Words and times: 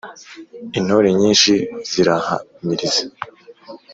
Intore 0.77 1.09
nyinshi 1.19 1.53
zirahamiriza 1.89 3.03